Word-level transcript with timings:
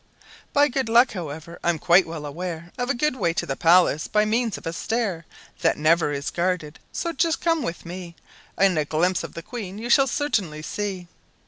"By 0.51 0.67
good 0.67 0.89
luck, 0.89 1.11
however, 1.11 1.59
I'm 1.63 1.77
quite 1.77 2.07
well 2.07 2.25
aware 2.25 2.71
Of 2.75 2.89
a 2.89 3.09
way 3.19 3.33
to 3.33 3.45
the 3.45 3.55
palace 3.55 4.07
by 4.07 4.25
means 4.25 4.57
of 4.57 4.65
a 4.65 4.73
stair 4.73 5.27
That 5.61 5.77
never 5.77 6.11
is 6.11 6.31
guarded; 6.31 6.79
so 6.91 7.13
just 7.13 7.39
come 7.39 7.61
with 7.61 7.85
me, 7.85 8.15
And 8.57 8.79
a 8.79 8.85
glimpse 8.85 9.23
of 9.23 9.35
the 9.35 9.43
Queen 9.43 9.77
you 9.77 9.91
shall 9.91 10.07
certainly 10.07 10.63
see." 10.63 11.07